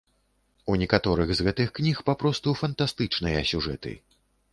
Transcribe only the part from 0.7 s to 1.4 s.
У некаторых